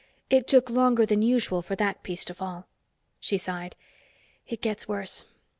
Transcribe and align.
It 0.31 0.47
took 0.47 0.71
longer 0.71 1.05
than 1.05 1.21
usual 1.21 1.61
for 1.61 1.75
that 1.75 2.01
piece 2.01 2.25
to 2.25 2.33
fall." 2.33 2.67
She 3.19 3.37
sighed. 3.37 3.75
"It 4.47 4.59
gets 4.59 4.87
worse. 4.87 5.25